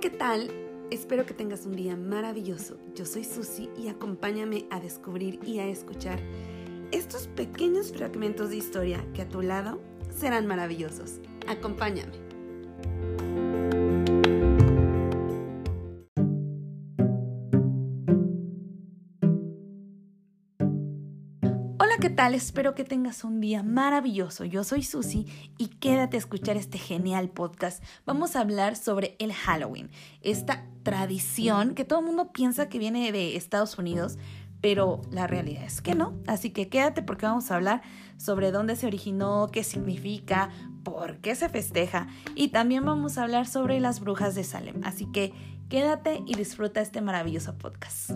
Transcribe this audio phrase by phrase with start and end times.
[0.00, 0.50] ¿qué tal?
[0.90, 2.78] Espero que tengas un día maravilloso.
[2.94, 6.18] Yo soy Susi y acompáñame a descubrir y a escuchar
[6.90, 9.78] estos pequeños fragmentos de historia que a tu lado
[10.08, 11.20] serán maravillosos.
[11.46, 12.29] Acompáñame.
[22.00, 22.34] ¿Qué tal?
[22.34, 24.46] Espero que tengas un día maravilloso.
[24.46, 25.26] Yo soy Susi
[25.58, 27.84] y quédate a escuchar este genial podcast.
[28.06, 29.90] Vamos a hablar sobre el Halloween,
[30.22, 34.16] esta tradición que todo el mundo piensa que viene de Estados Unidos,
[34.62, 36.14] pero la realidad es que no.
[36.26, 37.82] Así que quédate porque vamos a hablar
[38.16, 40.48] sobre dónde se originó, qué significa,
[40.82, 44.80] por qué se festeja y también vamos a hablar sobre las brujas de Salem.
[44.84, 45.34] Así que
[45.68, 48.12] quédate y disfruta este maravilloso podcast.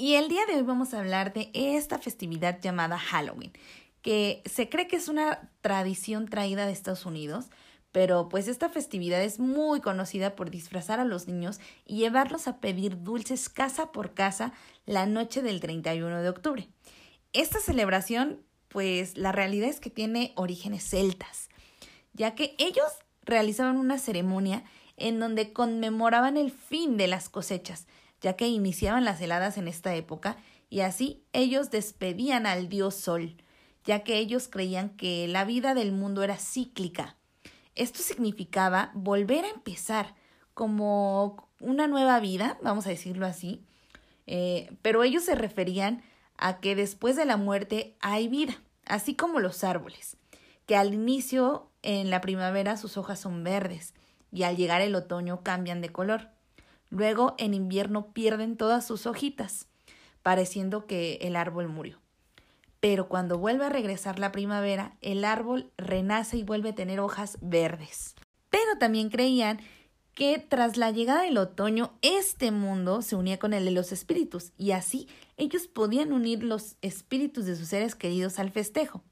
[0.00, 3.52] Y el día de hoy vamos a hablar de esta festividad llamada Halloween,
[4.00, 7.50] que se cree que es una tradición traída de Estados Unidos,
[7.92, 12.60] pero pues esta festividad es muy conocida por disfrazar a los niños y llevarlos a
[12.60, 14.54] pedir dulces casa por casa
[14.86, 16.68] la noche del 31 de octubre.
[17.34, 21.50] Esta celebración, pues la realidad es que tiene orígenes celtas,
[22.14, 22.90] ya que ellos
[23.26, 24.64] realizaban una ceremonia
[24.96, 27.86] en donde conmemoraban el fin de las cosechas,
[28.20, 30.36] ya que iniciaban las heladas en esta época,
[30.68, 33.36] y así ellos despedían al dios Sol,
[33.84, 37.16] ya que ellos creían que la vida del mundo era cíclica.
[37.74, 40.14] Esto significaba volver a empezar
[40.54, 43.64] como una nueva vida, vamos a decirlo así,
[44.26, 46.02] eh, pero ellos se referían
[46.36, 50.16] a que después de la muerte hay vida, así como los árboles,
[50.66, 53.94] que al inicio en la primavera sus hojas son verdes
[54.32, 56.30] y al llegar el otoño cambian de color.
[56.90, 59.68] Luego en invierno pierden todas sus hojitas,
[60.22, 62.00] pareciendo que el árbol murió.
[62.80, 67.38] Pero cuando vuelve a regresar la primavera, el árbol renace y vuelve a tener hojas
[67.40, 68.14] verdes.
[68.48, 69.60] Pero también creían
[70.14, 74.52] que tras la llegada del otoño, este mundo se unía con el de los espíritus,
[74.58, 79.02] y así ellos podían unir los espíritus de sus seres queridos al festejo.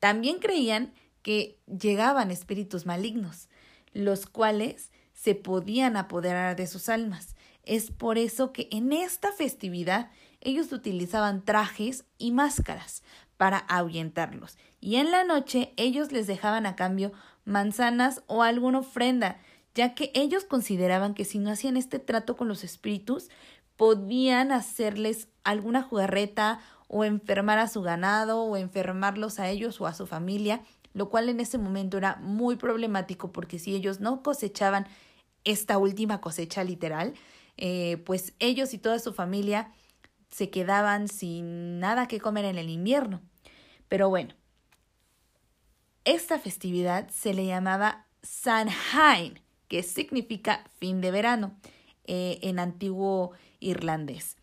[0.00, 3.48] También creían que llegaban espíritus malignos,
[3.92, 7.34] los cuales se podían apoderar de sus almas.
[7.64, 10.10] Es por eso que en esta festividad
[10.40, 13.02] ellos utilizaban trajes y máscaras
[13.36, 17.12] para ahuyentarlos, y en la noche ellos les dejaban a cambio
[17.44, 19.38] manzanas o alguna ofrenda,
[19.74, 23.28] ya que ellos consideraban que si no hacían este trato con los espíritus,
[23.76, 29.94] podían hacerles alguna jugarreta o enfermar a su ganado o enfermarlos a ellos o a
[29.94, 30.62] su familia,
[30.94, 34.86] lo cual en ese momento era muy problemático porque si ellos no cosechaban
[35.46, 37.14] esta última cosecha literal,
[37.56, 39.72] eh, pues ellos y toda su familia
[40.28, 43.22] se quedaban sin nada que comer en el invierno.
[43.88, 44.34] Pero bueno,
[46.04, 51.56] esta festividad se le llamaba Samhain, que significa fin de verano
[52.04, 54.36] eh, en antiguo irlandés,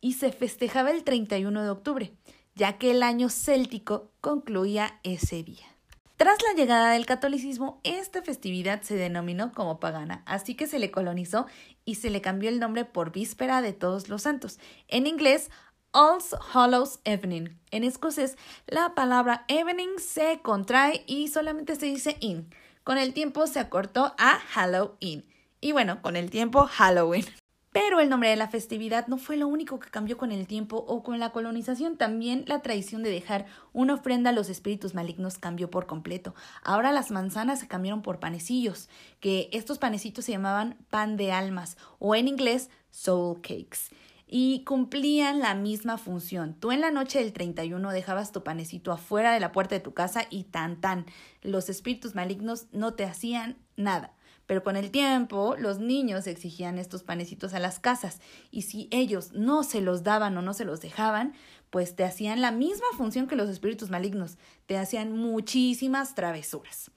[0.00, 2.12] y se festejaba el 31 de octubre,
[2.54, 5.75] ya que el año céltico concluía ese día.
[6.16, 10.90] Tras la llegada del catolicismo, esta festividad se denominó como pagana, así que se le
[10.90, 11.46] colonizó
[11.84, 14.58] y se le cambió el nombre por Víspera de Todos los Santos.
[14.88, 15.50] En inglés,
[15.92, 16.20] All
[16.54, 17.58] Hallows Evening.
[17.70, 22.48] En escocés, la palabra evening se contrae y solamente se dice in.
[22.82, 25.26] Con el tiempo se acortó a Halloween.
[25.60, 27.26] Y bueno, con el tiempo Halloween.
[27.76, 30.78] Pero el nombre de la festividad no fue lo único que cambió con el tiempo
[30.88, 31.98] o con la colonización.
[31.98, 33.44] También la tradición de dejar
[33.74, 36.34] una ofrenda a los espíritus malignos cambió por completo.
[36.62, 38.88] Ahora las manzanas se cambiaron por panecillos,
[39.20, 43.94] que estos panecitos se llamaban pan de almas o en inglés soul cakes.
[44.26, 46.54] Y cumplían la misma función.
[46.54, 49.92] Tú en la noche del 31 dejabas tu panecito afuera de la puerta de tu
[49.92, 51.04] casa y tan tan.
[51.42, 54.15] Los espíritus malignos no te hacían nada.
[54.46, 58.20] Pero con el tiempo los niños exigían estos panecitos a las casas
[58.50, 61.34] y si ellos no se los daban o no se los dejaban,
[61.70, 66.90] pues te hacían la misma función que los espíritus malignos, te hacían muchísimas travesuras.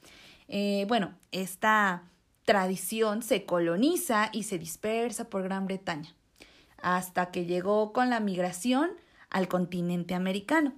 [0.47, 2.03] Eh, bueno, esta
[2.45, 6.15] tradición se coloniza y se dispersa por Gran Bretaña,
[6.81, 8.91] hasta que llegó con la migración
[9.29, 10.73] al continente americano.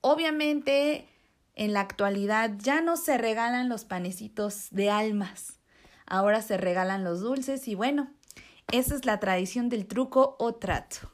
[0.00, 1.08] Obviamente,
[1.54, 5.60] en la actualidad ya no se regalan los panecitos de almas,
[6.06, 8.10] ahora se regalan los dulces y bueno,
[8.72, 11.10] esa es la tradición del truco o trato.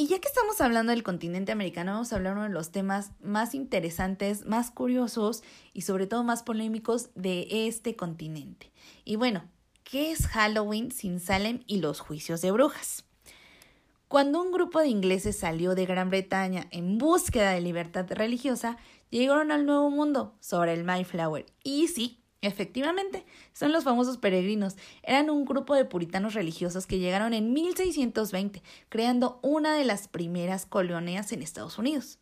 [0.00, 3.10] Y ya que estamos hablando del continente americano, vamos a hablar uno de los temas
[3.20, 5.42] más interesantes, más curiosos
[5.72, 8.70] y sobre todo más polémicos de este continente.
[9.04, 9.42] Y bueno,
[9.82, 13.06] ¿qué es Halloween sin Salem y los juicios de brujas?
[14.06, 18.76] Cuando un grupo de ingleses salió de Gran Bretaña en búsqueda de libertad religiosa,
[19.10, 21.44] llegaron al Nuevo Mundo sobre el Mayflower.
[21.64, 24.76] Y sí, Efectivamente, son los famosos peregrinos.
[25.02, 30.64] Eran un grupo de puritanos religiosos que llegaron en 1620, creando una de las primeras
[30.64, 32.18] colonias en Estados Unidos.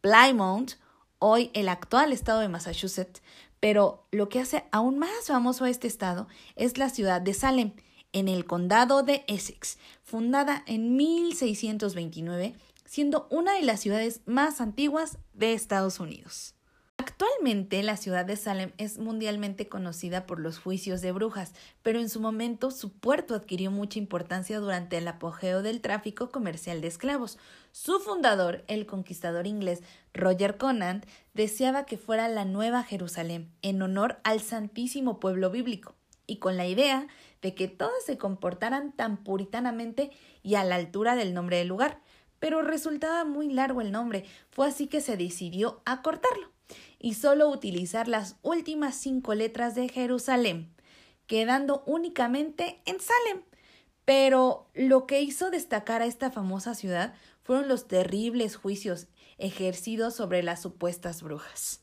[0.00, 0.78] Plymouth,
[1.18, 3.20] hoy el actual estado de Massachusetts,
[3.60, 6.26] pero lo que hace aún más famoso a este estado
[6.56, 7.72] es la ciudad de Salem,
[8.12, 12.54] en el condado de Essex, fundada en 1629,
[12.86, 16.54] siendo una de las ciudades más antiguas de Estados Unidos.
[17.02, 22.10] Actualmente la ciudad de Salem es mundialmente conocida por los juicios de brujas, pero en
[22.10, 27.38] su momento su puerto adquirió mucha importancia durante el apogeo del tráfico comercial de esclavos.
[27.72, 29.82] Su fundador, el conquistador inglés
[30.12, 35.94] Roger Conant, deseaba que fuera la nueva Jerusalén, en honor al santísimo pueblo bíblico,
[36.26, 37.06] y con la idea
[37.40, 40.10] de que todos se comportaran tan puritanamente
[40.42, 42.02] y a la altura del nombre del lugar.
[42.40, 46.59] Pero resultaba muy largo el nombre, fue así que se decidió a cortarlo
[46.98, 50.74] y solo utilizar las últimas cinco letras de Jerusalén,
[51.26, 53.42] quedando únicamente en Salem.
[54.04, 59.06] Pero lo que hizo destacar a esta famosa ciudad fueron los terribles juicios
[59.38, 61.80] ejercidos sobre las supuestas brujas.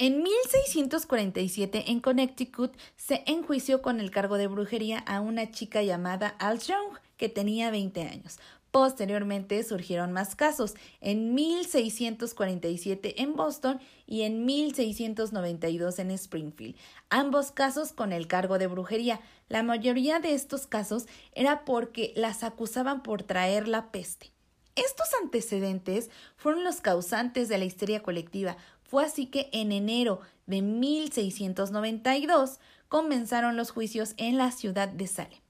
[0.00, 6.28] En 1647 en Connecticut se enjuició con el cargo de brujería a una chica llamada
[6.38, 8.38] Al Young, que tenía 20 años.
[8.70, 16.76] Posteriormente surgieron más casos, en 1647 en Boston y en 1692 en Springfield,
[17.08, 19.20] ambos casos con el cargo de brujería.
[19.48, 24.32] La mayoría de estos casos era porque las acusaban por traer la peste.
[24.76, 28.58] Estos antecedentes fueron los causantes de la histeria colectiva.
[28.82, 35.40] Fue así que en enero de 1692 comenzaron los juicios en la ciudad de Salem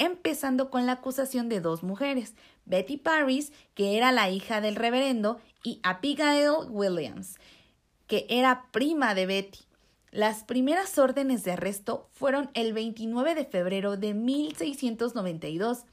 [0.00, 5.38] empezando con la acusación de dos mujeres, Betty Paris, que era la hija del reverendo,
[5.62, 7.36] y Abigail Williams,
[8.06, 9.60] que era prima de Betty.
[10.10, 15.84] Las primeras órdenes de arresto fueron el 29 de febrero de 1692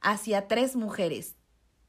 [0.00, 1.34] hacia tres mujeres,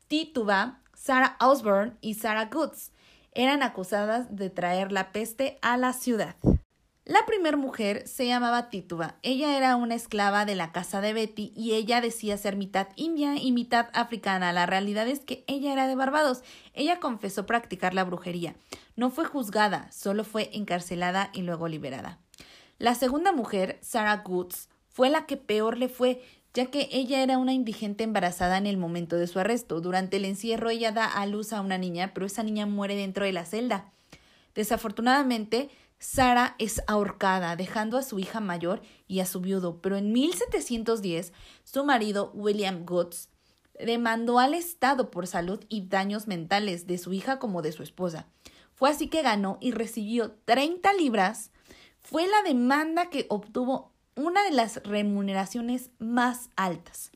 [0.08, 2.92] Tituba, Sarah Osborne y Sarah Goods.
[3.34, 6.36] Eran acusadas de traer la peste a la ciudad.
[7.06, 9.16] La primera mujer se llamaba Tituba.
[9.24, 13.38] Ella era una esclava de la casa de Betty y ella decía ser mitad india
[13.38, 14.54] y mitad africana.
[14.54, 16.44] La realidad es que ella era de Barbados.
[16.76, 18.54] Ella confesó practicar la brujería.
[18.96, 22.20] No fue juzgada, solo fue encarcelada y luego liberada.
[22.78, 26.22] La segunda mujer, Sarah Goods, fue la que peor le fue,
[26.54, 29.82] ya que ella era una indigente embarazada en el momento de su arresto.
[29.82, 33.26] Durante el encierro ella da a luz a una niña, pero esa niña muere dentro
[33.26, 33.92] de la celda.
[34.54, 35.70] Desafortunadamente,
[36.02, 41.32] Sara es ahorcada, dejando a su hija mayor y a su viudo, pero en 1710
[41.64, 43.30] su marido, William Goods,
[43.80, 48.26] demandó al Estado por salud y daños mentales de su hija como de su esposa.
[48.74, 51.52] Fue así que ganó y recibió 30 libras.
[52.00, 57.12] Fue la demanda que obtuvo una de las remuneraciones más altas.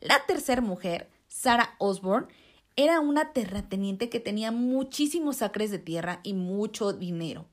[0.00, 2.26] La tercera mujer, Sarah Osborne,
[2.74, 7.46] era una terrateniente que tenía muchísimos acres de tierra y mucho dinero.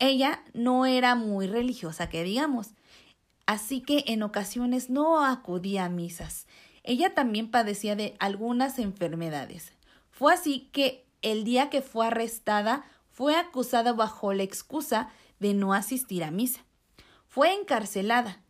[0.00, 2.70] Ella no era muy religiosa, que digamos,
[3.46, 6.46] así que en ocasiones no acudía a misas.
[6.82, 9.72] Ella también padecía de algunas enfermedades.
[10.10, 15.74] Fue así que el día que fue arrestada fue acusada bajo la excusa de no
[15.74, 16.60] asistir a misa.
[17.28, 18.40] Fue encarcelada,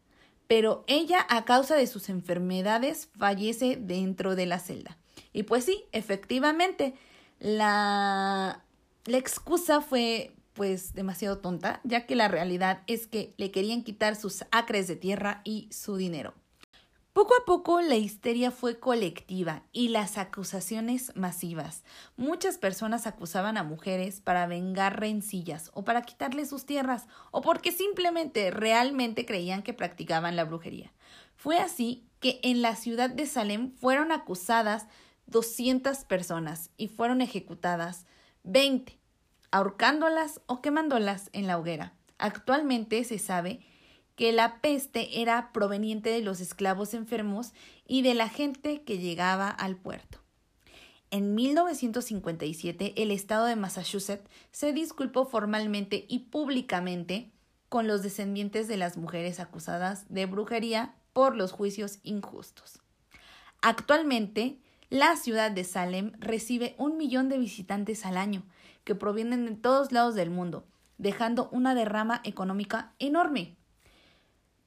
[0.46, 4.96] pero ella a causa de sus enfermedades fallece dentro de la celda.
[5.32, 6.94] Y pues sí, efectivamente,
[7.40, 8.64] la,
[9.06, 14.16] la excusa fue pues demasiado tonta, ya que la realidad es que le querían quitar
[14.16, 16.34] sus acres de tierra y su dinero.
[17.12, 21.82] Poco a poco la histeria fue colectiva y las acusaciones masivas.
[22.16, 27.72] Muchas personas acusaban a mujeres para vengar rencillas o para quitarles sus tierras o porque
[27.72, 30.92] simplemente realmente creían que practicaban la brujería.
[31.34, 34.86] Fue así que en la ciudad de Salem fueron acusadas
[35.26, 38.06] 200 personas y fueron ejecutadas
[38.44, 38.99] 20
[39.50, 41.94] ahorcándolas o quemándolas en la hoguera.
[42.18, 43.60] Actualmente se sabe
[44.14, 47.52] que la peste era proveniente de los esclavos enfermos
[47.86, 50.18] y de la gente que llegaba al puerto.
[51.10, 57.32] En 1957, el estado de Massachusetts se disculpó formalmente y públicamente
[57.68, 62.80] con los descendientes de las mujeres acusadas de brujería por los juicios injustos.
[63.62, 68.44] Actualmente, la ciudad de Salem recibe un millón de visitantes al año,
[68.84, 70.66] que provienen de todos lados del mundo,
[70.98, 73.56] dejando una derrama económica enorme.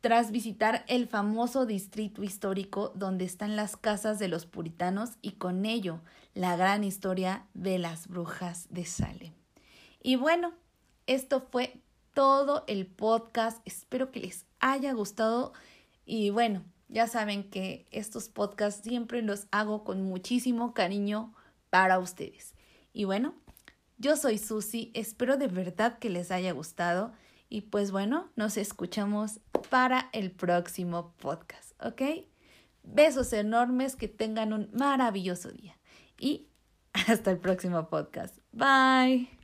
[0.01, 5.65] Tras visitar el famoso distrito histórico donde están las casas de los puritanos y con
[5.65, 6.01] ello
[6.33, 9.33] la gran historia de las brujas de Salem.
[10.01, 10.53] Y bueno,
[11.07, 11.81] esto fue
[12.13, 13.61] todo el podcast.
[13.65, 15.53] Espero que les haya gustado
[16.05, 21.33] y bueno, ya saben que estos podcasts siempre los hago con muchísimo cariño
[21.69, 22.53] para ustedes.
[22.91, 23.33] Y bueno,
[23.97, 27.13] yo soy Susi, espero de verdad que les haya gustado
[27.49, 32.25] y pues bueno, nos escuchamos para el próximo podcast, ¿ok?
[32.83, 35.77] Besos enormes, que tengan un maravilloso día
[36.19, 36.47] y
[37.07, 38.37] hasta el próximo podcast.
[38.51, 39.42] Bye.